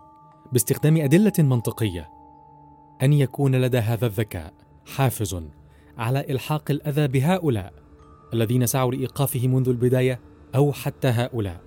باستخدام 0.52 0.96
أدلة 0.96 1.32
منطقية. 1.38 2.08
أن 3.02 3.12
يكون 3.12 3.54
لدى 3.54 3.78
هذا 3.78 4.06
الذكاء 4.06 4.52
حافز 4.86 5.42
على 5.98 6.20
إلحاق 6.20 6.70
الأذى 6.70 7.08
بهؤلاء 7.08 7.72
الذين 8.34 8.66
سعوا 8.66 8.92
لإيقافه 8.92 9.48
منذ 9.48 9.68
البداية 9.68 10.20
أو 10.54 10.72
حتى 10.72 11.08
هؤلاء 11.08 11.60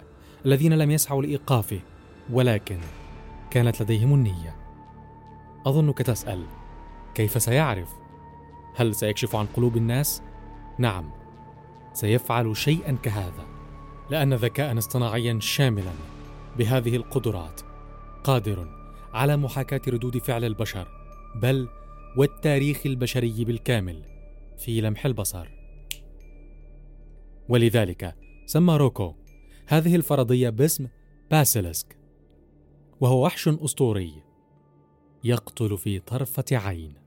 الذين 0.46 0.74
لم 0.74 0.92
يسعوا 0.92 1.22
لإيقافه 1.22 1.80
ولكن 2.32 2.80
كانت 3.50 3.82
لديهم 3.82 4.14
النية. 4.14 4.56
أظنك 5.66 5.98
تسأل 5.98 6.46
كيف 7.16 7.42
سيعرف؟ 7.42 7.90
هل 8.76 8.96
سيكشف 8.96 9.36
عن 9.36 9.46
قلوب 9.46 9.78
الناس؟ 9.78 10.22
نعم. 10.78 11.21
سيفعل 11.94 12.58
شيئا 12.58 12.92
كهذا 12.92 13.46
لأن 14.10 14.34
ذكاء 14.34 14.78
اصطناعيا 14.78 15.40
شاملا 15.40 15.94
بهذه 16.58 16.96
القدرات 16.96 17.62
قادر 18.24 18.68
على 19.14 19.38
محاكاة 19.38 19.82
ردود 19.88 20.18
فعل 20.18 20.46
البشر 20.46 20.88
بل 21.36 21.68
والتاريخ 22.18 22.82
البشري 22.86 23.46
بالكامل 23.46 24.04
في 24.58 24.82
لمح 24.82 25.06
البصر. 25.06 25.48
ولذلك 27.50 28.16
سمى 28.46 28.78
روكو 28.78 29.16
هذه 29.68 29.96
الفرضية 29.96 30.50
باسم 30.50 30.88
باسيلسك 31.32 31.98
وهو 33.02 33.26
وحش 33.26 33.48
أسطوري 33.48 34.24
يقتل 35.24 35.78
في 35.78 36.00
طرفة 36.00 36.46
عين. 36.52 37.01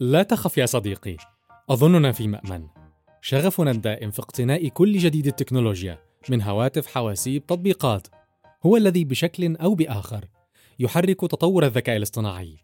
لا 0.00 0.22
تخف 0.22 0.58
يا 0.58 0.66
صديقي. 0.66 1.16
أظننا 1.70 2.12
في 2.12 2.28
مأمن. 2.28 2.66
شغفنا 3.20 3.70
الدائم 3.70 4.10
في 4.10 4.18
اقتناء 4.18 4.68
كل 4.68 4.98
جديد 4.98 5.26
التكنولوجيا 5.26 5.98
من 6.28 6.42
هواتف 6.42 6.86
حواسيب 6.86 7.46
تطبيقات. 7.46 8.06
هو 8.66 8.76
الذي 8.76 9.04
بشكل 9.04 9.56
أو 9.56 9.74
بآخر 9.74 10.24
يحرك 10.78 11.20
تطور 11.20 11.66
الذكاء 11.66 11.96
الاصطناعي. 11.96 12.56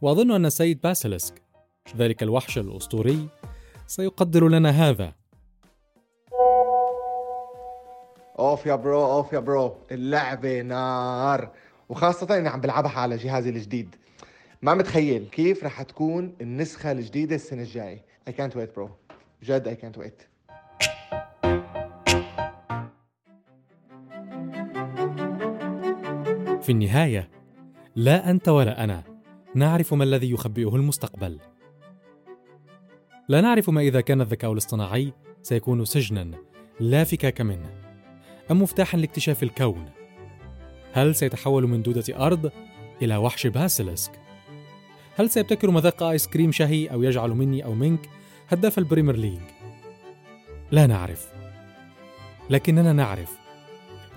وأظن 0.00 0.30
أن 0.30 0.46
السيد 0.46 0.80
باسيلسك 0.80 1.42
ذلك 1.96 2.22
الوحش 2.22 2.58
الأسطوري 2.58 3.28
سيقدر 3.86 4.48
لنا 4.48 4.70
هذا. 4.70 5.14
أوف 8.38 8.66
يا 8.66 8.74
bro 8.74 9.04
أوف 9.04 9.32
يا 9.32 9.38
bro. 9.38 9.76
اللعبة 9.90 10.62
نار. 10.62 11.50
وخاصة 11.88 12.38
إني 12.38 12.48
عم 12.48 12.60
بلعبها 12.60 13.00
على 13.00 13.16
جهازي 13.16 13.50
الجديد. 13.50 13.96
ما 14.64 14.74
متخيل 14.74 15.24
كيف 15.24 15.64
رح 15.64 15.82
تكون 15.82 16.34
النسخة 16.40 16.92
الجديدة 16.92 17.34
السنة 17.34 17.62
الجاية. 17.62 18.04
I 18.30 18.32
can't 18.32 18.54
wait 18.54 18.74
برو 18.76 18.90
جد 19.42 19.68
I 19.68 19.84
can't 19.84 20.00
wait. 20.00 20.24
في 26.62 26.72
النهاية 26.72 27.30
لا 27.96 28.30
أنت 28.30 28.48
ولا 28.48 28.84
أنا 28.84 29.04
نعرف 29.54 29.94
ما 29.94 30.04
الذي 30.04 30.30
يخبئه 30.30 30.76
المستقبل. 30.76 31.40
لا 33.28 33.40
نعرف 33.40 33.70
ما 33.70 33.80
إذا 33.80 34.00
كان 34.00 34.20
الذكاء 34.20 34.52
الاصطناعي 34.52 35.12
سيكون 35.42 35.84
سجنا 35.84 36.30
لا 36.80 37.04
فكاك 37.04 37.40
منه 37.40 37.70
أم 38.50 38.62
مفتاحا 38.62 38.98
لاكتشاف 38.98 39.42
الكون. 39.42 39.90
هل 40.92 41.14
سيتحول 41.14 41.66
من 41.66 41.82
دودة 41.82 42.26
أرض 42.26 42.52
إلى 43.02 43.16
وحش 43.16 43.46
باسيلسك 43.46 44.23
هل 45.16 45.30
سيبتكر 45.30 45.70
مذاق 45.70 46.02
آيس 46.02 46.26
كريم 46.26 46.52
شهي 46.52 46.86
أو 46.86 47.02
يجعل 47.02 47.30
مني 47.30 47.64
أو 47.64 47.74
منك؟ 47.74 48.08
هداف 48.48 48.78
ال 48.78 48.83
Premier 48.83 49.16
League. 49.16 49.40
لا 50.70 50.86
نعرف. 50.86 51.28
لكننا 52.50 52.92
نعرف 52.92 53.30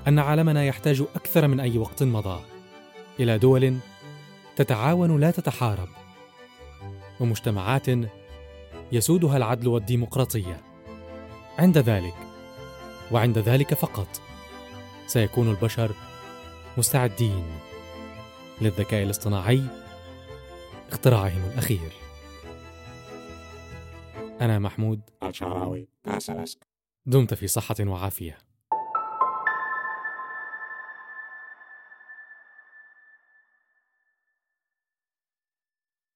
أن 0.07 0.19
عالمنا 0.19 0.65
يحتاج 0.65 1.03
أكثر 1.15 1.47
من 1.47 1.59
أي 1.59 1.77
وقت 1.77 2.03
مضى 2.03 2.41
إلى 3.19 3.37
دول 3.37 3.77
تتعاون 4.55 5.19
لا 5.19 5.31
تتحارب 5.31 5.87
ومجتمعات 7.19 7.85
يسودها 8.91 9.37
العدل 9.37 9.67
والديمقراطية. 9.67 10.61
عند 11.59 11.77
ذلك 11.77 12.15
وعند 13.11 13.37
ذلك 13.37 13.73
فقط 13.73 14.21
سيكون 15.07 15.49
البشر 15.49 15.91
مستعدين 16.77 17.45
للذكاء 18.61 19.03
الاصطناعي 19.03 19.63
اختراعهم 20.89 21.51
الأخير. 21.53 21.91
أنا 24.41 24.59
محمود. 24.59 25.01
الشعراوي 25.23 25.87
دمت 27.05 27.33
في 27.33 27.47
صحة 27.47 27.75
وعافية. 27.79 28.46